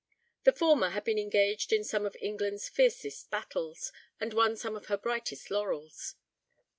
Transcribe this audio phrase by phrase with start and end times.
[0.45, 4.87] The former had been engaged in some of England's fiercest battles, and won some of
[4.87, 6.15] her brightest laurels.